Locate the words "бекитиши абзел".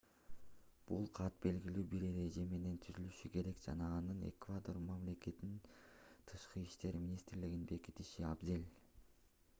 7.77-8.69